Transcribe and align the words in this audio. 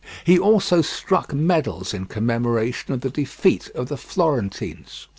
He 0.23 0.39
also 0.39 0.81
struck 0.81 1.31
medals 1.31 1.93
in 1.93 2.07
commemoration 2.07 2.91
of 2.95 3.01
the 3.01 3.11
defeat 3.11 3.69
of 3.75 3.87
the 3.87 3.97
Florentines. 3.97 5.07